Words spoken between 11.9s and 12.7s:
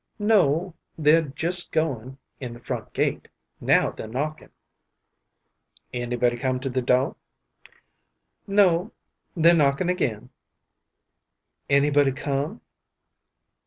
come?"